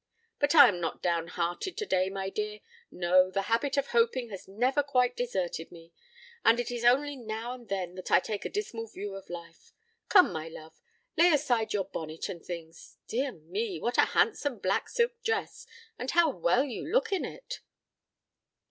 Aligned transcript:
But 0.39 0.55
I 0.55 0.67
am 0.67 0.81
not 0.81 1.03
down 1.03 1.27
hearted 1.27 1.77
to 1.77 1.85
day, 1.85 2.09
my 2.09 2.31
dear. 2.31 2.61
No, 2.89 3.29
the 3.29 3.43
habit 3.43 3.77
of 3.77 3.89
hoping 3.89 4.29
has 4.29 4.47
never 4.47 4.81
quite 4.81 5.15
deserted 5.15 5.71
me; 5.71 5.93
and 6.43 6.59
it 6.59 6.71
is 6.71 6.83
only 6.83 7.15
now 7.15 7.53
and 7.53 7.69
then 7.69 7.93
that 7.93 8.09
I 8.09 8.19
take 8.19 8.43
a 8.43 8.49
dismal 8.49 8.87
view 8.87 9.13
of 9.13 9.29
life. 9.29 9.73
Come, 10.09 10.33
my 10.33 10.47
love, 10.47 10.81
lay 11.17 11.31
aside 11.31 11.71
your 11.73 11.85
bonnet 11.85 12.29
and 12.29 12.43
things. 12.43 12.97
Dear 13.07 13.31
me! 13.31 13.79
what 13.79 13.99
a 13.99 14.05
handsome 14.17 14.57
black 14.57 14.89
silk 14.89 15.21
dress, 15.21 15.67
and 15.99 16.09
how 16.09 16.31
well 16.31 16.63
you 16.63 16.83
look 16.91 17.11
in 17.11 17.23
it!" 17.23 17.61